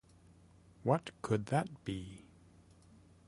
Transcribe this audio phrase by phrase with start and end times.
[0.81, 2.25] What could that be?